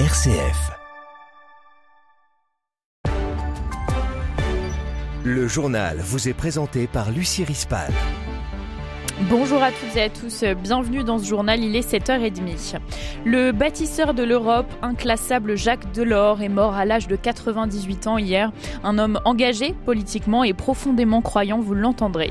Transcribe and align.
RCF. 0.00 0.72
Le 5.24 5.46
journal 5.46 5.98
vous 5.98 6.28
est 6.28 6.32
présenté 6.32 6.88
par 6.88 7.12
Lucie 7.12 7.44
Rispal. 7.44 7.92
Bonjour 9.20 9.62
à 9.62 9.70
toutes 9.70 9.96
et 9.96 10.02
à 10.02 10.08
tous, 10.08 10.42
bienvenue 10.60 11.04
dans 11.04 11.20
ce 11.20 11.24
journal, 11.24 11.62
il 11.62 11.76
est 11.76 11.88
7h30. 11.88 12.78
Le 13.24 13.52
bâtisseur 13.52 14.12
de 14.12 14.24
l'Europe, 14.24 14.66
inclassable 14.82 15.56
Jacques 15.56 15.92
Delors, 15.92 16.42
est 16.42 16.48
mort 16.48 16.74
à 16.74 16.84
l'âge 16.84 17.06
de 17.06 17.14
98 17.14 18.08
ans 18.08 18.18
hier. 18.18 18.50
Un 18.82 18.98
homme 18.98 19.20
engagé 19.24 19.72
politiquement 19.86 20.42
et 20.42 20.52
profondément 20.52 21.22
croyant, 21.22 21.60
vous 21.60 21.74
l'entendrez. 21.74 22.30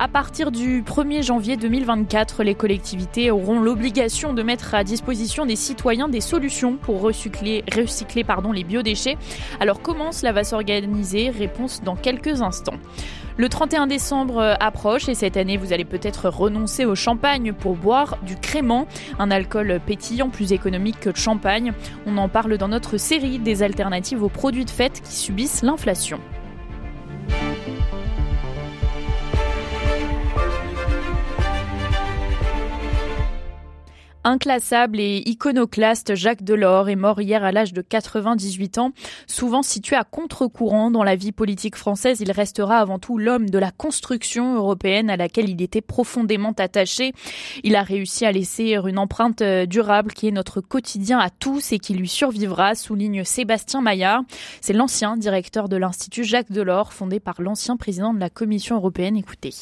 À 0.00 0.08
partir 0.08 0.50
du 0.50 0.82
1er 0.82 1.22
janvier 1.22 1.56
2024, 1.56 2.42
les 2.42 2.56
collectivités 2.56 3.30
auront 3.30 3.60
l'obligation 3.60 4.32
de 4.32 4.42
mettre 4.42 4.74
à 4.74 4.82
disposition 4.82 5.46
des 5.46 5.54
citoyens 5.54 6.08
des 6.08 6.20
solutions 6.20 6.76
pour 6.76 7.00
recycler, 7.00 7.62
recycler 7.72 8.24
pardon, 8.24 8.50
les 8.50 8.64
biodéchets. 8.64 9.16
Alors 9.60 9.80
comment 9.80 10.10
cela 10.10 10.32
va 10.32 10.42
s'organiser? 10.42 11.30
Réponse 11.30 11.80
dans 11.84 11.94
quelques 11.94 12.42
instants. 12.42 12.74
Le 13.38 13.48
31 13.48 13.86
décembre 13.86 14.38
euh, 14.38 14.54
approche 14.60 15.08
et 15.08 15.14
cette 15.14 15.36
année 15.36 15.56
vous 15.56 15.72
allez 15.72 15.84
peut-être 15.84 16.28
renoncer 16.28 16.84
au 16.84 16.94
champagne 16.94 17.52
pour 17.52 17.76
boire 17.76 18.18
du 18.26 18.36
crément, 18.36 18.86
un 19.18 19.30
alcool 19.30 19.80
pétillant 19.86 20.28
plus 20.28 20.52
économique 20.52 21.00
que 21.00 21.08
le 21.08 21.16
champagne. 21.16 21.72
On 22.06 22.18
en 22.18 22.28
parle 22.28 22.58
dans 22.58 22.68
notre 22.68 22.98
série 22.98 23.38
des 23.38 23.62
alternatives 23.62 24.22
aux 24.22 24.28
produits 24.28 24.66
de 24.66 24.70
fête 24.70 25.00
qui 25.02 25.12
subissent 25.12 25.62
l'inflation. 25.62 26.20
Inclassable 34.24 35.00
et 35.00 35.22
iconoclaste, 35.26 36.14
Jacques 36.14 36.44
Delors 36.44 36.88
est 36.88 36.96
mort 36.96 37.20
hier 37.20 37.42
à 37.42 37.50
l'âge 37.50 37.72
de 37.72 37.82
98 37.82 38.78
ans. 38.78 38.92
Souvent 39.26 39.62
situé 39.62 39.96
à 39.96 40.04
contre-courant 40.04 40.92
dans 40.92 41.02
la 41.02 41.16
vie 41.16 41.32
politique 41.32 41.74
française, 41.74 42.20
il 42.20 42.30
restera 42.30 42.78
avant 42.78 43.00
tout 43.00 43.18
l'homme 43.18 43.50
de 43.50 43.58
la 43.58 43.72
construction 43.72 44.54
européenne 44.54 45.10
à 45.10 45.16
laquelle 45.16 45.50
il 45.50 45.60
était 45.60 45.80
profondément 45.80 46.52
attaché. 46.56 47.14
Il 47.64 47.74
a 47.74 47.82
réussi 47.82 48.24
à 48.24 48.30
laisser 48.30 48.76
une 48.76 48.98
empreinte 48.98 49.42
durable 49.42 50.12
qui 50.12 50.28
est 50.28 50.32
notre 50.32 50.60
quotidien 50.60 51.18
à 51.18 51.28
tous 51.28 51.72
et 51.72 51.80
qui 51.80 51.94
lui 51.94 52.08
survivra, 52.08 52.76
souligne 52.76 53.24
Sébastien 53.24 53.80
Maillard. 53.80 54.22
C'est 54.60 54.72
l'ancien 54.72 55.16
directeur 55.16 55.68
de 55.68 55.76
l'Institut 55.76 56.22
Jacques 56.22 56.52
Delors, 56.52 56.92
fondé 56.92 57.18
par 57.18 57.42
l'ancien 57.42 57.76
président 57.76 58.14
de 58.14 58.20
la 58.20 58.30
Commission 58.30 58.76
européenne. 58.76 59.16
Écoutez 59.16 59.52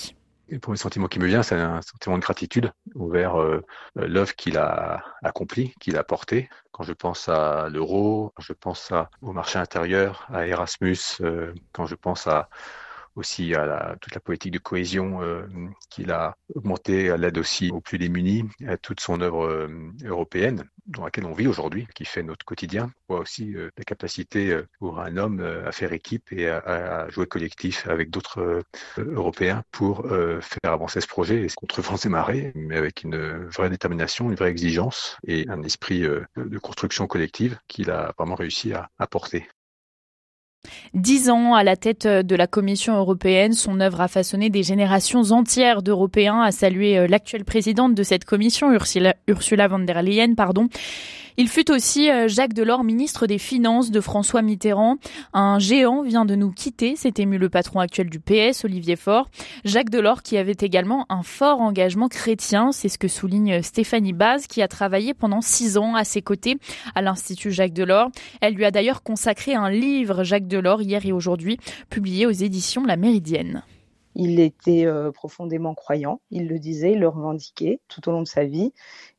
le 0.51 0.59
premier 0.59 0.77
sentiment 0.77 1.07
qui 1.07 1.19
me 1.19 1.27
vient, 1.27 1.43
c'est 1.43 1.55
un 1.55 1.81
sentiment 1.83 2.17
de 2.17 2.23
gratitude 2.23 2.73
envers 2.99 3.41
euh, 3.41 3.65
l'œuvre 3.95 4.35
qu'il 4.35 4.59
a 4.59 5.05
accomplie, 5.23 5.75
qu'il 5.81 5.97
a 5.97 6.05
portée. 6.05 6.49
Quand 6.73 6.83
je 6.83 6.93
pense 6.93 7.29
à 7.29 7.69
l'euro, 7.69 8.33
je 8.39 8.53
pense 8.53 8.93
au 9.23 9.33
marché 9.33 9.59
intérieur, 9.59 10.27
à 10.33 10.47
Erasmus, 10.47 10.99
euh, 11.21 11.55
quand 11.73 11.87
je 11.87 11.95
pense 11.95 12.27
à 12.27 12.49
aussi 13.17 13.55
à 13.55 13.67
la, 13.67 13.97
toute 14.01 14.15
la 14.15 14.21
politique 14.21 14.53
de 14.53 14.59
cohésion 14.59 15.23
euh, 15.23 15.47
qu'il 15.91 16.11
a 16.11 16.37
augmenté 16.55 17.11
à 17.11 17.17
l'aide 17.17 17.39
aussi 17.39 17.71
aux 17.71 17.81
plus 17.81 17.99
démunis, 17.99 18.45
à 18.67 18.77
toute 18.77 19.01
son 19.01 19.21
œuvre 19.21 19.45
euh, 19.45 19.69
européenne 20.05 20.65
dans 20.87 21.05
laquelle 21.05 21.27
on 21.27 21.33
vit 21.33 21.47
aujourd'hui, 21.47 21.87
qui 21.95 22.05
fait 22.05 22.23
notre 22.23 22.45
quotidien, 22.45 22.91
on 23.09 23.15
voit 23.15 23.23
aussi 23.23 23.55
euh, 23.55 23.71
la 23.77 23.85
capacité 23.85 24.61
pour 24.79 25.01
un 25.01 25.17
homme 25.17 25.41
à 25.41 25.71
faire 25.73 25.93
équipe 25.93 26.33
et 26.33 26.49
à, 26.49 27.09
jouer 27.11 27.27
collectif 27.27 27.87
avec 27.89 28.11
d'autres 28.11 28.63
Européens 28.97 29.63
pour 29.71 30.07
faire 30.09 30.73
avancer 30.73 31.01
ce 31.01 31.07
projet 31.07 31.47
contre 31.55 31.81
vents 31.83 31.97
et 31.97 32.09
marées, 32.09 32.53
mais 32.55 32.77
avec 32.77 33.03
une 33.05 33.47
vraie 33.47 33.71
détermination, 33.71 34.31
une 34.31 34.37
vraie 34.37 34.51
exigence 34.51 35.17
et 35.27 35.47
un 35.49 35.63
esprit 35.63 36.01
de 36.01 36.59
construction 36.59 37.07
collective 37.07 37.59
qu'il 37.69 37.91
a 37.91 38.13
vraiment 38.19 38.35
réussi 38.35 38.73
à 38.73 38.91
apporter. 38.99 39.47
Dix 40.93 41.31
ans 41.31 41.55
à 41.55 41.65
la 41.65 41.77
tête 41.77 42.07
de 42.07 42.37
la 42.37 42.47
Commission 42.47 42.97
européenne, 42.97 43.53
son 43.53 43.81
œuvre 43.81 44.01
a 44.01 44.09
façonné 44.09 44.51
des 44.51 44.63
générations 44.63 45.31
entières 45.31 45.83
d'Européens, 45.83 46.43
a 46.43 46.53
salué 46.53 46.99
euh, 46.99 47.07
l'actuelle 47.07 47.45
présidente 47.45 47.95
de 47.95 48.03
cette 48.03 48.25
commission, 48.25 48.73
Ursula, 48.73 49.15
Ursula 49.27 49.69
von 49.69 49.79
der 49.79 50.03
Leyen, 50.03 50.35
pardon. 50.35 50.69
Il 51.37 51.49
fut 51.49 51.71
aussi 51.71 52.11
euh, 52.11 52.29
Jacques 52.29 52.55
Delors, 52.55 52.85
ministre 52.85 53.27
des 53.27 53.39
Finances 53.39 53.91
de 53.91 54.01
François 54.01 54.43
Mitterrand. 54.43 54.97
Un 55.33 55.59
géant 55.59 56.03
vient 56.03 56.25
de 56.25 56.35
nous 56.35 56.51
quitter, 56.51 56.95
c'est 56.97 57.19
ému 57.19 57.39
le 57.39 57.49
patron 57.49 57.81
actuel 57.81 58.11
du 58.11 58.21
PS, 58.21 58.65
Olivier 58.65 58.97
Faure. 58.97 59.29
Jacques 59.65 59.91
Delors 59.91 60.23
qui 60.23 60.37
avait 60.37 60.57
également 60.61 61.07
un 61.09 61.23
fort 61.23 61.61
engagement 61.61 62.09
chrétien, 62.09 62.73
c'est 62.73 62.89
ce 62.89 62.99
que 62.99 63.09
souligne 63.09 63.63
Stéphanie 63.63 64.13
Baz, 64.13 64.47
qui 64.47 64.63
a 64.63 64.69
travaillé 64.69 65.15
pendant 65.15 65.41
six 65.41 65.79
ans 65.79 65.95
à 65.95 66.05
ses 66.05 66.23
côtés 66.23 66.59
à 66.95 67.03
l'Institut 67.03 67.53
Jacques 67.53 67.73
Delors. 67.73 68.11
Elle 68.41 68.55
lui 68.55 68.65
a 68.65 68.71
d'ailleurs 68.71 69.03
consacré 69.03 69.55
un 69.55 69.71
livre, 69.71 70.25
Jacques 70.25 70.49
Delors, 70.49 70.83
hier 70.83 71.05
et 71.07 71.13
aujourd'hui, 71.13 71.59
publié 71.89 72.27
aux 72.27 72.31
éditions 72.31 72.85
La 72.85 72.97
Méridienne. 72.97 73.63
Il 74.17 74.41
était 74.41 74.87
euh, 74.87 75.13
profondément 75.13 75.75
croyant, 75.75 76.21
il 76.31 76.49
le 76.49 76.59
disait, 76.59 76.93
il 76.93 76.99
le 76.99 77.09
revendiquait 77.09 77.81
tout 77.89 78.09
au 78.09 78.13
long 78.13 78.23
de 78.23 78.29
sa 78.29 78.45
vie 78.45 78.73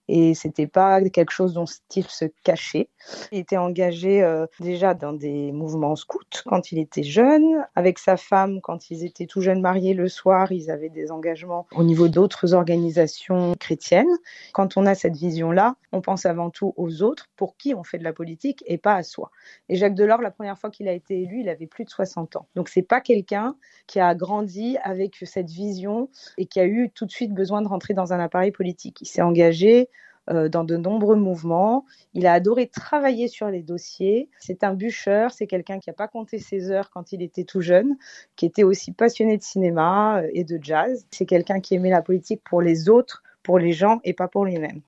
et 0.08 0.34
c'était 0.34 0.68
pas 0.68 1.02
quelque 1.10 1.32
chose 1.32 1.54
dont 1.54 1.66
il 1.96 2.06
se 2.06 2.26
cachait. 2.44 2.90
Il 3.32 3.40
était 3.40 3.58
engagé 3.58 4.22
euh, 4.22 4.46
déjà 4.60 4.94
dans 4.94 5.14
des 5.14 5.52
mouvements 5.52 5.96
scouts 5.96 6.20
quand 6.46 6.72
il 6.72 6.80
était 6.80 7.04
jeune, 7.04 7.66
avec 7.76 7.98
sa 8.00 8.18
femme 8.18 8.62
quand 8.62 8.92
ils 8.92 9.06
étaient 9.06 9.26
tout 9.26 9.42
jeunes 9.42 9.62
mariés 9.62 9.94
le 9.94 10.08
soir, 10.08 10.52
ils 10.52 10.70
avaient 10.70 10.90
des 10.90 11.12
engagements 11.12 11.68
au 11.76 11.84
niveau 11.84 12.08
d'autres 12.08 12.54
organisations 12.54 13.56
chrétiennes. 13.60 14.18
Quand 14.54 14.78
on 14.78 14.86
a 14.86 14.96
cette 14.96 15.16
vision-là, 15.16 15.76
on 15.92 16.02
pense 16.02 16.26
avant 16.26 16.50
tout 16.50 16.74
aux 16.78 17.02
autres 17.02 17.28
pour 17.36 17.58
qui 17.58 17.74
on 17.74 17.84
fait 17.84 17.98
de 17.98 18.04
la 18.04 18.14
politique 18.14 18.64
et 18.68 18.78
pas 18.78 18.96
à 18.96 19.04
soi. 19.04 19.32
Et 19.70 19.76
Jacques 19.76 19.96
Delors, 19.96 20.22
la 20.22 20.32
première 20.32 20.58
fois 20.58 20.70
qu'il 20.70 20.88
a 20.88 20.94
été 20.94 21.22
élu, 21.22 21.42
il 21.42 21.50
avait 21.50 21.68
plus 21.68 21.86
de 21.86 21.90
60 21.90 22.36
ans. 22.36 22.48
Donc 22.56 22.70
c'est 22.70 22.82
pas 22.82 23.02
quelqu'un 23.02 23.56
qui 23.88 24.00
a 24.00 24.14
grandi 24.16 24.78
avec 24.84 25.16
cette 25.24 25.50
vision 25.50 26.10
et 26.38 26.46
qui 26.46 26.60
a 26.60 26.66
eu 26.66 26.90
tout 26.94 27.06
de 27.06 27.12
suite 27.12 27.34
besoin 27.34 27.62
de 27.62 27.68
rentrer 27.68 27.94
dans 27.94 28.14
un 28.14 28.20
appareil 28.20 28.52
politique. 28.52 29.00
Il 29.02 29.08
s'est 29.08 29.22
engagé 29.22 29.90
euh, 30.32 30.50
dans 30.50 30.64
de 30.64 30.78
nombreux 30.78 31.16
mouvements. 31.16 31.86
Il 32.14 32.26
a 32.26 32.34
adoré 32.34 32.68
travailler 32.68 33.28
sur 33.28 33.50
les 33.50 33.62
dossiers. 33.62 34.30
C'est 34.40 34.64
un 34.64 34.74
bûcheur, 34.74 35.32
c'est 35.32 35.48
quelqu'un 35.48 35.80
qui 35.80 35.90
n'a 35.90 35.94
pas 35.94 36.08
compté 36.08 36.40
ses 36.40 36.72
heures 36.72 36.90
quand 36.90 37.12
il 37.12 37.22
était 37.22 37.44
tout 37.44 37.62
jeune, 37.62 37.98
qui 38.36 38.46
était 38.46 38.64
aussi 38.64 38.92
passionné 38.92 39.38
de 39.38 39.44
cinéma 39.44 40.22
euh, 40.22 40.30
et 40.34 40.44
de 40.44 40.60
jazz. 40.62 41.06
C'est 41.12 41.26
quelqu'un 41.26 41.60
qui 41.60 41.76
aimait 41.76 41.90
la 41.90 42.02
politique 42.02 42.42
pour 42.44 42.62
les 42.62 42.90
autres, 42.90 43.24
pour 43.44 43.60
les 43.60 43.74
gens 43.74 44.00
et 44.04 44.14
pas 44.14 44.28
pour 44.28 44.46
lui-même. 44.46 44.82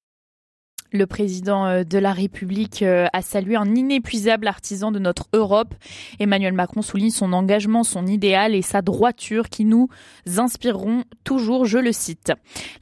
Le 0.94 1.08
président 1.08 1.66
euh, 1.66 1.84
de 1.84 1.98
la 1.98 2.14
République 2.14 2.84
euh, 2.84 3.08
a 3.14 3.24
salué 3.24 3.56
un 3.56 3.74
inépuisable 3.74 4.48
artisan 4.48 4.92
de 4.92 5.00
notre 5.00 5.28
Europe. 5.34 5.74
Emmanuel 6.20 6.54
Macron 6.54 6.84
souligne 6.84 7.10
son 7.10 7.34
engagement, 7.34 7.84
son 7.84 8.06
idéal 8.06 8.54
et 8.54 8.62
sa 8.62 8.84
droiture 8.84 9.50
qui 9.50 9.66
nous 9.66 9.90
inspireront 10.38 11.04
toujours, 11.24 11.66
je 11.66 11.80
le 11.80 11.92
cite. 11.92 12.32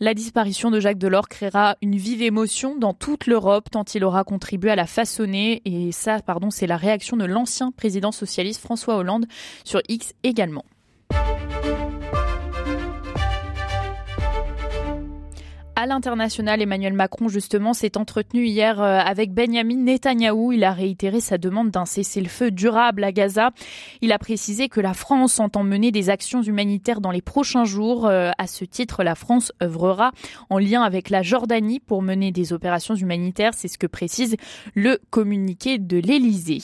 La 0.01 0.13
disparition 0.13 0.71
de 0.71 0.81
Jacques 0.81 0.97
Delors 0.97 1.29
créera 1.29 1.77
une 1.81 1.95
vive 1.95 2.21
émotion 2.21 2.75
dans 2.77 2.93
toute 2.93 3.27
l'Europe 3.27 3.69
tant 3.71 3.85
il 3.95 4.03
aura 4.03 4.25
contribué 4.25 4.71
à 4.71 4.75
la 4.75 4.87
façonner 4.87 5.61
et 5.63 5.93
ça, 5.93 6.19
pardon, 6.19 6.49
c'est 6.49 6.67
la 6.67 6.77
réaction 6.77 7.15
de 7.15 7.23
l'ancien 7.23 7.71
président 7.71 8.11
socialiste 8.11 8.59
François 8.59 8.97
Hollande 8.97 9.25
sur 9.63 9.81
X 9.87 10.13
également. 10.23 10.65
À 15.81 15.87
l'international, 15.87 16.61
Emmanuel 16.61 16.93
Macron, 16.93 17.27
justement, 17.27 17.73
s'est 17.73 17.97
entretenu 17.97 18.45
hier 18.45 18.79
euh, 18.79 18.99
avec 18.99 19.33
Benjamin 19.33 19.77
Netanyahou. 19.77 20.51
Il 20.51 20.63
a 20.63 20.73
réitéré 20.73 21.21
sa 21.21 21.39
demande 21.39 21.71
d'un 21.71 21.85
cessez-le-feu 21.85 22.51
durable 22.51 23.03
à 23.03 23.11
Gaza. 23.11 23.49
Il 24.01 24.11
a 24.11 24.19
précisé 24.19 24.69
que 24.69 24.79
la 24.79 24.93
France 24.93 25.39
entend 25.39 25.63
mener 25.63 25.91
des 25.91 26.11
actions 26.11 26.43
humanitaires 26.43 27.01
dans 27.01 27.09
les 27.09 27.23
prochains 27.23 27.65
jours. 27.65 28.05
Euh, 28.05 28.29
à 28.37 28.45
ce 28.45 28.63
titre, 28.63 29.03
la 29.03 29.15
France 29.15 29.53
œuvrera 29.59 30.11
en 30.51 30.59
lien 30.59 30.83
avec 30.83 31.09
la 31.09 31.23
Jordanie 31.23 31.79
pour 31.79 32.03
mener 32.03 32.31
des 32.31 32.53
opérations 32.53 32.93
humanitaires. 32.93 33.55
C'est 33.55 33.67
ce 33.67 33.79
que 33.79 33.87
précise 33.87 34.35
le 34.75 34.99
communiqué 35.09 35.79
de 35.79 35.97
l'Élysée. 35.97 36.61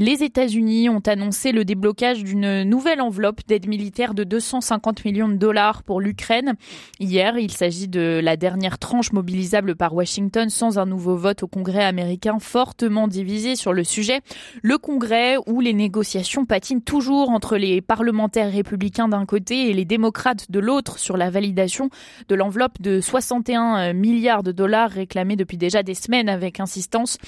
Les 0.00 0.22
États-Unis 0.24 0.88
ont 0.88 1.02
annoncé 1.04 1.52
le 1.52 1.66
déblocage 1.66 2.24
d'une 2.24 2.62
nouvelle 2.62 3.02
enveloppe 3.02 3.42
d'aide 3.46 3.68
militaire 3.68 4.14
de 4.14 4.24
250 4.24 5.04
millions 5.04 5.28
de 5.28 5.34
dollars 5.34 5.82
pour 5.82 6.00
l'Ukraine. 6.00 6.54
Hier, 7.00 7.36
il 7.36 7.50
s'agit 7.50 7.86
de 7.86 8.18
la 8.24 8.38
dernière 8.38 8.78
tranche 8.78 9.12
mobilisable 9.12 9.76
par 9.76 9.94
Washington 9.94 10.48
sans 10.48 10.78
un 10.78 10.86
nouveau 10.86 11.16
vote 11.16 11.42
au 11.42 11.48
Congrès 11.48 11.84
américain 11.84 12.38
fortement 12.38 13.08
divisé 13.08 13.56
sur 13.56 13.74
le 13.74 13.84
sujet. 13.84 14.22
Le 14.62 14.78
Congrès 14.78 15.36
où 15.46 15.60
les 15.60 15.74
négociations 15.74 16.46
patinent 16.46 16.80
toujours 16.80 17.28
entre 17.28 17.58
les 17.58 17.82
parlementaires 17.82 18.50
républicains 18.50 19.08
d'un 19.08 19.26
côté 19.26 19.68
et 19.68 19.74
les 19.74 19.84
démocrates 19.84 20.50
de 20.50 20.60
l'autre 20.60 20.98
sur 20.98 21.18
la 21.18 21.28
validation 21.28 21.90
de 22.26 22.34
l'enveloppe 22.34 22.80
de 22.80 23.02
61 23.02 23.92
milliards 23.92 24.44
de 24.44 24.52
dollars 24.52 24.88
réclamée 24.88 25.36
depuis 25.36 25.58
déjà 25.58 25.82
des 25.82 25.92
semaines 25.94 26.30
avec 26.30 26.58
insistance 26.58 27.18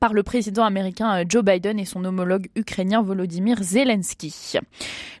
par 0.00 0.14
le 0.14 0.22
président 0.22 0.64
américain 0.64 1.24
Joe 1.28 1.44
Biden 1.44 1.78
et 1.78 1.84
son 1.84 2.02
homologue 2.06 2.21
Volodymyr 3.02 3.62
Zelensky. 3.62 4.58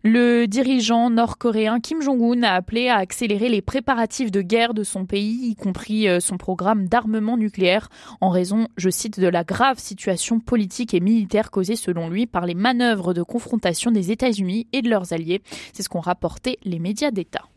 Le 0.04 0.46
dirigeant 0.46 1.10
nord-coréen 1.10 1.80
Kim 1.80 2.02
Jong-un 2.02 2.42
a 2.42 2.54
appelé 2.54 2.88
à 2.88 2.96
accélérer 2.96 3.48
les 3.48 3.62
préparatifs 3.62 4.30
de 4.30 4.42
guerre 4.42 4.74
de 4.74 4.82
son 4.82 5.06
pays, 5.06 5.50
y 5.50 5.54
compris 5.54 6.08
euh, 6.08 6.20
son 6.20 6.36
programme 6.36 6.88
d'armement 6.88 7.36
nucléaire, 7.36 7.88
en 8.20 8.30
raison, 8.30 8.68
je 8.76 8.90
cite, 8.90 9.20
de 9.20 9.28
la 9.28 9.44
grave 9.44 9.78
situation 9.78 10.40
politique 10.40 10.94
et 10.94 11.00
militaire 11.00 11.50
causée 11.50 11.76
selon 11.76 12.08
lui 12.08 12.26
par 12.26 12.46
les 12.46 12.54
manœuvres 12.54 13.14
de 13.14 13.22
confrontation 13.22 13.90
des 13.90 14.10
États-Unis 14.10 14.66
et 14.72 14.82
de 14.82 14.90
leurs 14.90 15.12
alliés. 15.12 15.42
C'est 15.72 15.82
ce 15.82 15.88
qu'ont 15.88 16.00
rapporté 16.00 16.58
les 16.64 16.78
médias 16.78 17.10
d'État. 17.10 17.51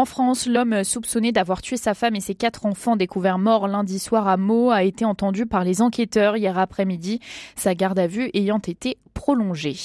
En 0.00 0.06
France, 0.06 0.46
l'homme 0.46 0.82
soupçonné 0.82 1.30
d'avoir 1.30 1.60
tué 1.60 1.76
sa 1.76 1.92
femme 1.92 2.16
et 2.16 2.20
ses 2.20 2.34
quatre 2.34 2.64
enfants 2.64 2.96
découverts 2.96 3.36
morts 3.38 3.68
lundi 3.68 3.98
soir 3.98 4.28
à 4.28 4.38
Meaux 4.38 4.70
a 4.70 4.82
été 4.82 5.04
entendu 5.04 5.44
par 5.44 5.62
les 5.62 5.82
enquêteurs 5.82 6.38
hier 6.38 6.56
après-midi, 6.56 7.20
sa 7.54 7.74
garde 7.74 7.98
à 7.98 8.06
vue 8.06 8.30
ayant 8.32 8.62
été 8.66 8.96
prolongée. 9.12 9.76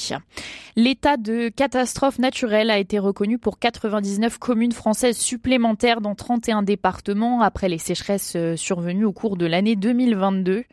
L'état 0.78 1.18
de 1.18 1.50
catastrophe 1.50 2.18
naturelle 2.18 2.70
a 2.70 2.80
été 2.80 2.98
reconnu 2.98 3.38
pour 3.38 3.60
99 3.60 4.38
communes 4.38 4.72
françaises 4.72 5.18
supplémentaires 5.18 6.00
dans 6.00 6.16
31 6.16 6.64
départements 6.64 7.42
après 7.42 7.68
les 7.68 7.78
sécheresses 7.78 8.38
euh, 8.38 8.56
survenues 8.56 9.04
au 9.04 9.12
cours 9.12 9.36
de 9.36 9.46
l'année 9.46 9.76
2022. 9.76 10.64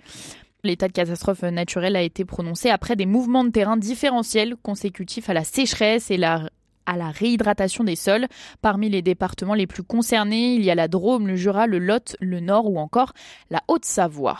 L'état 0.62 0.86
de 0.86 0.92
catastrophe 0.92 1.42
naturelle 1.42 1.96
a 1.96 2.02
été 2.02 2.24
prononcé 2.24 2.70
après 2.70 2.94
des 2.94 3.06
mouvements 3.06 3.42
de 3.42 3.50
terrain 3.50 3.76
différentiels 3.76 4.54
consécutifs 4.62 5.28
à 5.28 5.34
la 5.34 5.42
sécheresse 5.42 6.12
et 6.12 6.16
la 6.16 6.48
à 6.86 6.96
la 6.96 7.10
réhydratation 7.10 7.84
des 7.84 7.96
sols. 7.96 8.26
Parmi 8.60 8.88
les 8.88 9.02
départements 9.02 9.54
les 9.54 9.66
plus 9.66 9.82
concernés, 9.82 10.54
il 10.54 10.64
y 10.64 10.70
a 10.70 10.74
la 10.74 10.88
Drôme, 10.88 11.26
le 11.26 11.36
Jura, 11.36 11.66
le 11.66 11.78
Lot, 11.78 12.16
le 12.20 12.40
Nord 12.40 12.70
ou 12.70 12.78
encore 12.78 13.12
la 13.50 13.62
Haute-Savoie. 13.68 14.38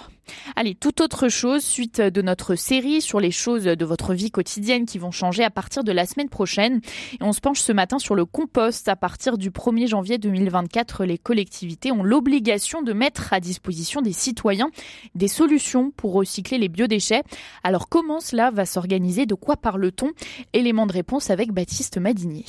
Allez, 0.57 0.75
toute 0.75 1.01
autre 1.01 1.29
chose, 1.29 1.63
suite 1.63 2.01
de 2.01 2.23
notre 2.23 2.55
série 2.55 3.01
sur 3.01 3.21
les 3.21 3.31
choses 3.31 3.65
de 3.65 3.85
votre 3.85 4.15
vie 4.15 4.31
quotidienne 4.31 4.87
qui 4.87 4.99
vont 4.99 5.11
changer 5.11 5.45
à 5.45 5.51
partir 5.51 5.85
de 5.85 5.93
la 5.93 6.07
semaine 6.07 6.29
prochaine. 6.29 6.81
Et 7.15 7.23
on 7.23 7.33
se 7.33 7.41
penche 7.41 7.61
ce 7.61 7.73
matin 7.73 7.99
sur 7.99 8.15
le 8.15 8.25
compost. 8.25 8.89
À 8.89 8.97
partir 8.97 9.39
du 9.39 9.51
1er 9.51 9.89
janvier 9.89 10.19
2024, 10.19 11.05
les 11.05 11.19
collectivités 11.19 11.93
ont 11.93 12.03
l'obligation 12.03 12.83
de 12.83 12.93
mettre 12.93 13.33
à 13.33 13.41
disposition 13.41 14.03
des 14.03 14.13
citoyens 14.13 14.71
des 15.15 15.29
solutions 15.29 15.91
pour 15.91 16.13
recycler 16.13 16.59
les 16.59 16.69
biodéchets. 16.69 17.23
Alors 17.63 17.89
comment 17.89 18.21
cela 18.21 18.51
va 18.51 18.67
s'organiser? 18.67 19.27
De 19.27 19.35
quoi 19.35 19.57
parle-t-on? 19.57 20.13
Élément 20.53 20.87
de 20.87 20.93
réponse 20.93 21.31
avec 21.31 21.53
Baptiste 21.53 21.99
Madinier. 21.99 22.45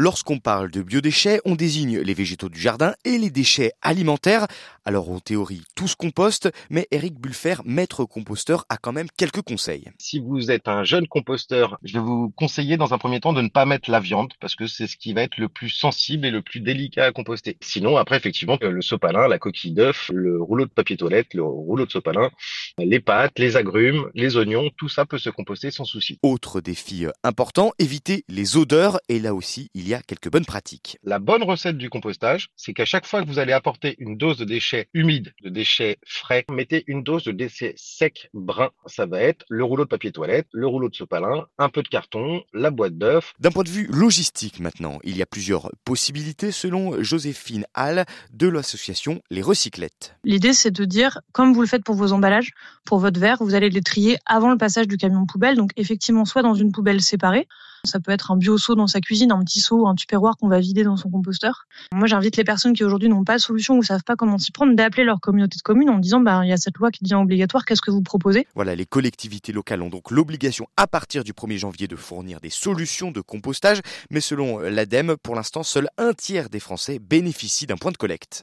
Lorsqu'on 0.00 0.38
parle 0.38 0.70
de 0.70 0.80
biodéchets, 0.80 1.40
on 1.44 1.56
désigne 1.56 1.98
les 1.98 2.14
végétaux 2.14 2.48
du 2.48 2.60
jardin 2.60 2.94
et 3.04 3.18
les 3.18 3.30
déchets 3.30 3.72
alimentaires. 3.82 4.46
Alors 4.88 5.10
en 5.10 5.20
théorie, 5.20 5.64
tout 5.76 5.86
se 5.86 5.96
composte, 5.96 6.50
mais 6.70 6.88
Eric 6.90 7.20
Bulfer, 7.20 7.56
maître 7.66 8.06
composteur, 8.06 8.64
a 8.70 8.78
quand 8.78 8.92
même 8.92 9.08
quelques 9.18 9.42
conseils. 9.42 9.84
Si 9.98 10.18
vous 10.18 10.50
êtes 10.50 10.66
un 10.66 10.82
jeune 10.82 11.06
composteur, 11.06 11.78
je 11.84 11.92
vais 11.92 12.02
vous 12.02 12.30
conseiller 12.30 12.78
dans 12.78 12.94
un 12.94 12.96
premier 12.96 13.20
temps 13.20 13.34
de 13.34 13.42
ne 13.42 13.50
pas 13.50 13.66
mettre 13.66 13.90
la 13.90 14.00
viande 14.00 14.32
parce 14.40 14.54
que 14.54 14.66
c'est 14.66 14.86
ce 14.86 14.96
qui 14.96 15.12
va 15.12 15.24
être 15.24 15.36
le 15.36 15.50
plus 15.50 15.68
sensible 15.68 16.24
et 16.24 16.30
le 16.30 16.40
plus 16.40 16.60
délicat 16.60 17.04
à 17.04 17.12
composter. 17.12 17.58
Sinon, 17.60 17.98
après, 17.98 18.16
effectivement, 18.16 18.56
le 18.62 18.80
sopalin, 18.80 19.28
la 19.28 19.38
coquille 19.38 19.74
d'œuf, 19.74 20.10
le 20.10 20.40
rouleau 20.40 20.64
de 20.64 20.70
papier 20.70 20.96
toilette, 20.96 21.34
le 21.34 21.42
rouleau 21.42 21.84
de 21.84 21.90
sopalin, 21.90 22.30
les 22.78 23.00
pâtes, 23.00 23.38
les 23.38 23.56
agrumes, 23.56 24.08
les 24.14 24.38
oignons, 24.38 24.70
tout 24.78 24.88
ça 24.88 25.04
peut 25.04 25.18
se 25.18 25.28
composter 25.28 25.70
sans 25.70 25.84
souci. 25.84 26.18
Autre 26.22 26.62
défi 26.62 27.04
important, 27.24 27.72
éviter 27.78 28.24
les 28.26 28.56
odeurs 28.56 29.00
et 29.10 29.18
là 29.18 29.34
aussi, 29.34 29.68
il 29.74 29.86
y 29.86 29.92
a 29.92 30.00
quelques 30.00 30.30
bonnes 30.30 30.46
pratiques. 30.46 30.96
La 31.04 31.18
bonne 31.18 31.42
recette 31.42 31.76
du 31.76 31.90
compostage, 31.90 32.48
c'est 32.56 32.72
qu'à 32.72 32.86
chaque 32.86 33.04
fois 33.04 33.20
que 33.20 33.26
vous 33.26 33.38
allez 33.38 33.52
apporter 33.52 33.94
une 33.98 34.16
dose 34.16 34.38
de 34.38 34.46
déchets 34.46 34.77
humides, 34.94 35.32
de 35.42 35.48
déchets 35.48 35.98
frais, 36.06 36.44
mettez 36.50 36.84
une 36.86 37.02
dose 37.02 37.24
de 37.24 37.32
déchets 37.32 37.74
secs 37.76 38.30
bruns. 38.34 38.70
Ça 38.86 39.06
va 39.06 39.20
être 39.20 39.44
le 39.48 39.64
rouleau 39.64 39.84
de 39.84 39.88
papier 39.88 40.12
toilette, 40.12 40.46
le 40.52 40.66
rouleau 40.66 40.88
de 40.88 40.94
sopalin, 40.94 41.46
un 41.58 41.68
peu 41.68 41.82
de 41.82 41.88
carton, 41.88 42.42
la 42.52 42.70
boîte 42.70 42.96
d'œufs. 42.96 43.32
D'un 43.40 43.50
point 43.50 43.64
de 43.64 43.68
vue 43.68 43.86
logistique 43.90 44.60
maintenant, 44.60 44.98
il 45.04 45.16
y 45.16 45.22
a 45.22 45.26
plusieurs 45.26 45.70
possibilités 45.84 46.52
selon 46.52 47.02
Joséphine 47.02 47.66
Hall 47.76 48.04
de 48.32 48.48
l'association 48.48 49.20
Les 49.30 49.42
Recyclettes. 49.42 50.16
L'idée, 50.24 50.52
c'est 50.52 50.70
de 50.70 50.84
dire, 50.84 51.20
comme 51.32 51.52
vous 51.52 51.60
le 51.60 51.66
faites 51.66 51.84
pour 51.84 51.94
vos 51.94 52.12
emballages, 52.12 52.52
pour 52.84 52.98
votre 52.98 53.20
verre, 53.20 53.38
vous 53.40 53.54
allez 53.54 53.70
les 53.70 53.82
trier 53.82 54.18
avant 54.26 54.50
le 54.50 54.58
passage 54.58 54.88
du 54.88 54.96
camion 54.96 55.26
poubelle. 55.26 55.56
Donc 55.56 55.70
effectivement, 55.76 56.24
soit 56.24 56.42
dans 56.42 56.54
une 56.54 56.72
poubelle 56.72 57.00
séparée, 57.00 57.46
ça 57.88 58.00
peut 58.00 58.12
être 58.12 58.30
un 58.30 58.36
bio-seau 58.36 58.74
dans 58.74 58.86
sa 58.86 59.00
cuisine, 59.00 59.32
un 59.32 59.42
petit 59.42 59.60
seau, 59.60 59.86
un 59.86 59.94
tupperware 59.94 60.36
qu'on 60.36 60.48
va 60.48 60.60
vider 60.60 60.84
dans 60.84 60.96
son 60.96 61.10
composteur. 61.10 61.64
Moi, 61.92 62.06
j'invite 62.06 62.36
les 62.36 62.44
personnes 62.44 62.72
qui 62.72 62.84
aujourd'hui 62.84 63.08
n'ont 63.08 63.24
pas 63.24 63.36
de 63.36 63.40
solution 63.40 63.76
ou 63.76 63.82
savent 63.82 64.04
pas 64.04 64.16
comment 64.16 64.38
s'y 64.38 64.52
prendre 64.52 64.74
d'appeler 64.74 65.04
leur 65.04 65.20
communauté 65.20 65.56
de 65.56 65.62
communes 65.62 65.90
en 65.90 65.98
disant 65.98 66.20
bah 66.20 66.42
il 66.44 66.48
y 66.48 66.52
a 66.52 66.56
cette 66.56 66.76
loi 66.78 66.90
qui 66.90 67.02
devient 67.02 67.16
obligatoire, 67.16 67.64
qu'est-ce 67.64 67.82
que 67.82 67.90
vous 67.90 68.02
proposez? 68.02 68.46
Voilà, 68.54 68.74
les 68.74 68.86
collectivités 68.86 69.52
locales 69.52 69.82
ont 69.82 69.88
donc 69.88 70.10
l'obligation 70.10 70.66
à 70.76 70.86
partir 70.86 71.24
du 71.24 71.32
1er 71.32 71.58
janvier 71.58 71.88
de 71.88 71.96
fournir 71.96 72.40
des 72.40 72.50
solutions 72.50 73.10
de 73.10 73.20
compostage, 73.20 73.80
mais 74.10 74.20
selon 74.20 74.58
l'ADEME, 74.58 75.16
pour 75.22 75.34
l'instant, 75.34 75.62
seul 75.62 75.88
un 75.98 76.12
tiers 76.12 76.50
des 76.50 76.60
Français 76.60 76.98
bénéficient 76.98 77.66
d'un 77.66 77.76
point 77.76 77.92
de 77.92 77.96
collecte. 77.96 78.42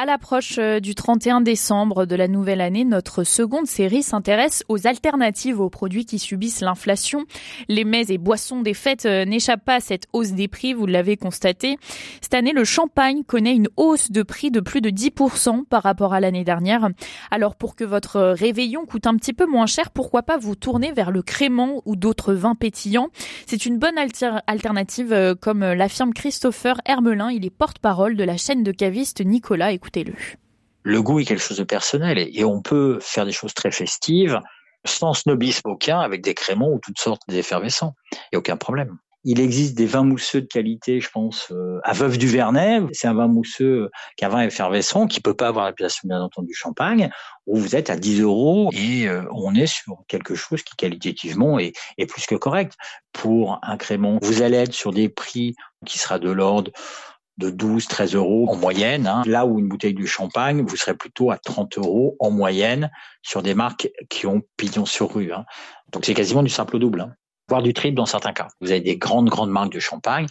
À 0.00 0.06
l'approche 0.06 0.56
euh, 0.58 0.80
du 0.80 0.94
31 0.94 1.42
décembre 1.42 2.06
de 2.06 2.16
la 2.16 2.26
nouvelle 2.26 2.62
année, 2.62 2.86
notre 2.86 3.22
seconde 3.22 3.66
série 3.66 4.02
s'intéresse 4.02 4.64
aux 4.68 4.86
alternatives 4.86 5.60
aux 5.60 5.68
produits 5.68 6.06
qui 6.06 6.18
subissent 6.18 6.62
l'inflation. 6.62 7.26
Les 7.68 7.84
mets 7.84 8.06
et 8.08 8.16
boissons 8.16 8.62
des 8.62 8.72
fêtes 8.72 9.04
euh, 9.04 9.26
n'échappent 9.26 9.64
pas 9.64 9.74
à 9.74 9.80
cette 9.80 10.06
hausse 10.14 10.32
des 10.32 10.48
prix, 10.48 10.72
vous 10.72 10.86
l'avez 10.86 11.18
constaté. 11.18 11.76
Cette 12.22 12.32
année, 12.32 12.52
le 12.52 12.64
champagne 12.64 13.24
connaît 13.24 13.54
une 13.54 13.68
hausse 13.76 14.10
de 14.10 14.22
prix 14.22 14.50
de 14.50 14.60
plus 14.60 14.80
de 14.80 14.88
10% 14.88 15.66
par 15.66 15.82
rapport 15.82 16.14
à 16.14 16.20
l'année 16.20 16.44
dernière. 16.44 16.88
Alors 17.30 17.54
pour 17.54 17.76
que 17.76 17.84
votre 17.84 18.20
réveillon 18.20 18.86
coûte 18.86 19.06
un 19.06 19.16
petit 19.16 19.34
peu 19.34 19.44
moins 19.44 19.66
cher, 19.66 19.90
pourquoi 19.90 20.22
pas 20.22 20.38
vous 20.38 20.54
tourner 20.54 20.92
vers 20.92 21.10
le 21.10 21.20
crément 21.20 21.82
ou 21.84 21.94
d'autres 21.94 22.32
vins 22.32 22.54
pétillants? 22.54 23.08
C'est 23.46 23.66
une 23.66 23.78
bonne 23.78 23.98
alternative 24.46 25.12
euh, 25.12 25.34
comme 25.34 25.60
l'affirme 25.60 26.14
Christopher 26.14 26.80
Hermelin, 26.86 27.30
il 27.30 27.44
est 27.44 27.50
porte-parole 27.50 28.16
de 28.16 28.24
la 28.24 28.38
chaîne 28.38 28.62
de 28.62 28.72
cavistes 28.72 29.20
Nicolas 29.20 29.49
écoutez-le. 29.54 30.14
Le 30.82 31.02
goût 31.02 31.20
est 31.20 31.24
quelque 31.24 31.42
chose 31.42 31.58
de 31.58 31.64
personnel 31.64 32.18
et, 32.18 32.44
on 32.44 32.62
peut 32.62 32.98
faire 33.00 33.26
des 33.26 33.32
choses 33.32 33.54
très 33.54 33.70
festives 33.70 34.40
sans 34.86 35.12
snobisme 35.12 35.68
aucun 35.68 36.00
avec 36.00 36.22
des 36.22 36.34
créments 36.34 36.72
ou 36.72 36.78
toutes 36.78 36.98
sortes 36.98 37.22
d'effervescents. 37.28 37.94
Il 38.12 38.16
n'y 38.32 38.36
a 38.36 38.38
aucun 38.38 38.56
problème. 38.56 38.96
Il 39.24 39.38
existe 39.38 39.76
des 39.76 39.84
vins 39.84 40.02
mousseux 40.02 40.40
de 40.40 40.46
qualité, 40.46 40.98
je 40.98 41.10
pense, 41.10 41.48
euh, 41.50 41.78
à 41.84 41.92
Veuve 41.92 42.16
du 42.16 42.26
Vernet. 42.26 42.80
C'est 42.92 43.06
un 43.06 43.12
vin 43.12 43.28
mousseux 43.28 43.90
qui 44.16 44.24
est 44.24 44.26
un 44.26 44.30
vin 44.30 44.40
effervescent 44.40 45.06
qui 45.06 45.20
peut 45.20 45.34
pas 45.34 45.48
avoir 45.48 45.66
l'appellation, 45.66 46.08
bien 46.08 46.22
entendu, 46.22 46.54
champagne, 46.54 47.10
où 47.46 47.58
vous 47.58 47.76
êtes 47.76 47.90
à 47.90 47.96
10 47.96 48.22
euros 48.22 48.70
et 48.72 49.06
euh, 49.06 49.22
on 49.32 49.54
est 49.54 49.66
sur 49.66 49.98
quelque 50.08 50.34
chose 50.34 50.62
qui 50.62 50.74
qualitativement 50.74 51.58
est, 51.58 51.74
est 51.98 52.06
plus 52.06 52.24
que 52.24 52.34
correct. 52.34 52.76
Pour 53.12 53.58
un 53.60 53.76
crémant, 53.76 54.18
vous 54.22 54.40
allez 54.40 54.56
être 54.56 54.72
sur 54.72 54.90
des 54.90 55.10
prix 55.10 55.54
qui 55.84 55.98
sera 55.98 56.18
de 56.18 56.30
l'ordre 56.30 56.70
de 57.40 57.50
12, 57.50 57.88
13 57.88 58.14
euros 58.14 58.46
en 58.48 58.56
moyenne. 58.56 59.06
Hein. 59.06 59.22
Là 59.26 59.46
où 59.46 59.58
une 59.58 59.66
bouteille 59.66 59.94
de 59.94 60.06
champagne, 60.06 60.62
vous 60.62 60.76
serez 60.76 60.94
plutôt 60.94 61.32
à 61.32 61.38
30 61.38 61.78
euros 61.78 62.16
en 62.20 62.30
moyenne 62.30 62.90
sur 63.22 63.42
des 63.42 63.54
marques 63.54 63.90
qui 64.08 64.26
ont 64.26 64.42
pignon 64.56 64.84
sur 64.84 65.12
rue. 65.12 65.32
Hein. 65.32 65.44
Donc 65.92 66.04
c'est 66.04 66.14
quasiment 66.14 66.44
du 66.44 66.50
simple 66.50 66.76
au 66.76 66.78
double, 66.78 67.00
hein. 67.00 67.14
voire 67.48 67.62
du 67.62 67.72
triple 67.74 67.96
dans 67.96 68.06
certains 68.06 68.32
cas. 68.32 68.48
Vous 68.60 68.70
avez 68.70 68.80
des 68.80 68.96
grandes, 68.96 69.28
grandes 69.28 69.50
marques 69.50 69.72
de 69.72 69.80
champagne 69.80 70.26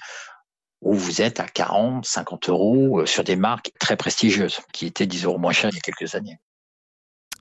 où 0.81 0.93
vous 0.93 1.21
êtes 1.21 1.41
à 1.41 1.47
40, 1.47 2.05
50 2.05 2.49
euros 2.49 3.01
euh, 3.01 3.05
sur 3.05 3.25
des 3.25 3.35
marques 3.35 3.71
très 3.79 3.97
prestigieuses 3.97 4.59
qui 4.71 4.85
étaient 4.85 5.07
10 5.07 5.25
euros 5.25 5.37
moins 5.37 5.51
chères 5.51 5.71
il 5.71 5.75
y 5.75 5.79
a 5.79 5.81
quelques 5.81 6.15
années. 6.15 6.39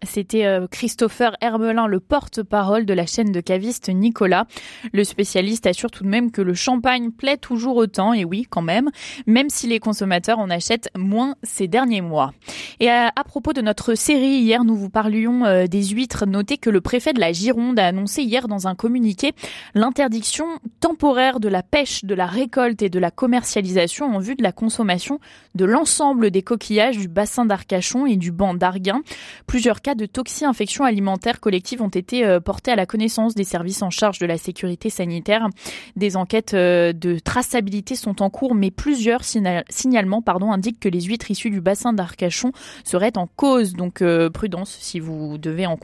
C'était 0.05 0.45
euh, 0.45 0.67
Christopher 0.71 1.37
Hermelin, 1.41 1.87
le 1.87 2.01
porte-parole 2.01 2.87
de 2.87 2.95
la 2.95 3.07
chaîne 3.07 3.33
de 3.33 3.41
cavistes 3.41 3.89
Nicolas. 3.89 4.47
Le 4.93 5.03
spécialiste 5.03 5.67
assure 5.67 5.91
tout 5.91 6.05
de 6.05 6.09
même 6.09 6.31
que 6.31 6.41
le 6.41 6.55
champagne 6.55 7.11
plaît 7.11 7.37
toujours 7.37 7.77
autant, 7.77 8.13
et 8.13 8.25
oui, 8.25 8.47
quand 8.49 8.63
même, 8.63 8.91
même 9.27 9.51
si 9.51 9.67
les 9.67 9.81
consommateurs 9.81 10.39
en 10.39 10.51
achètent 10.51 10.91
moins 10.97 11.35
ces 11.43 11.67
derniers 11.67 12.01
mois. 12.01 12.33
Et 12.81 12.89
à, 12.89 13.13
propos 13.25 13.53
de 13.53 13.61
notre 13.61 13.95
série, 13.95 14.39
hier, 14.39 14.65
nous 14.65 14.77
vous 14.77 14.91
parlions 14.91 15.45
euh, 15.45 15.67
des 15.67 15.85
huîtres. 15.87 16.27
Notez 16.27 16.59
que 16.59 16.71
le 16.71 16.81
préfet 16.81 17.13
de 17.13 17.21
la 17.21 17.33
Gironde 17.33 17.79
a 17.79 17.87
annoncé 17.87 18.23
hier 18.23 18.47
dans 18.47 18.69
un 18.69 18.75
communiqué 18.75 19.33
l'interdiction 19.75 20.47
temporaire 20.81 21.41
de 21.41 21.49
la 21.49 21.63
pêche, 21.63 22.05
de 22.05 22.15
la 22.15 22.27
récolte 22.27 22.83
et 22.83 22.89
de 22.89 22.99
la 22.99 23.11
commercialisation 23.11 24.07
en 24.07 24.19
vue 24.19 24.37
de 24.37 24.43
la 24.43 24.53
consommation 24.53 25.19
de 25.55 25.65
l'ensemble 25.65 26.31
des 26.31 26.43
coquillages 26.43 26.99
du 26.99 27.09
bassin 27.09 27.45
d'Arcachon 27.45 28.07
et 28.07 28.17
du 28.17 28.31
banc 28.31 28.55
d'Arguin. 28.55 29.03
Plusieurs 29.47 29.81
cas 29.89 29.95
de 29.95 30.05
toxi-infection 30.05 30.85
alimentaire 30.85 31.41
collective 31.41 31.81
ont 31.81 31.89
été 31.89 32.23
euh, 32.23 32.41
portés 32.41 32.71
à 32.71 32.77
la 32.77 32.85
connaissance 32.85 33.35
des 33.35 33.45
services 33.45 33.81
en 33.81 33.89
charge 33.89 34.19
de 34.19 34.27
la 34.27 34.37
sécurité 34.37 34.91
sanitaire. 34.91 35.49
Des 35.97 36.15
enquêtes 36.15 36.53
euh, 36.53 36.93
de 36.93 37.19
traçabilité 37.19 37.97
sont 37.97 38.21
en 38.21 38.29
cours, 38.29 38.55
mais 38.55 38.71
plusieurs 38.71 39.23
signalements 39.25 40.23
indiquent 40.53 40.81
que 40.81 40.91
les 40.91 41.01
huîtres 41.01 41.31
issues 41.31 41.49
du 41.49 41.63
bassin 41.63 41.95
d'Arcachon 41.95 42.53
seraient 42.85 43.17
en 43.17 43.27
cause. 43.27 43.73
Donc 43.73 44.03
euh, 44.03 44.29
prudence 44.29 44.77
si 44.79 45.01
vous 45.01 45.39
devez 45.39 45.65
en, 45.65 45.79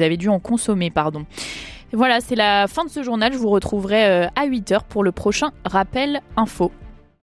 avez 0.00 0.16
dû 0.16 0.28
en 0.28 0.40
consommer. 0.40 0.92
Voilà, 1.92 2.20
c'est 2.20 2.34
la 2.34 2.66
fin 2.66 2.84
de 2.84 2.90
ce 2.90 3.04
journal. 3.04 3.32
Je 3.32 3.38
vous 3.38 3.50
retrouverai 3.50 4.24
à 4.34 4.46
8h 4.46 4.80
pour 4.88 5.04
le 5.04 5.12
prochain 5.12 5.52
rappel 5.64 6.20
info. 6.36 6.72